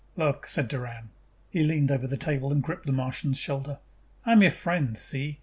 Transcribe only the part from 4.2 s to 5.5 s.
"I am your friend, see?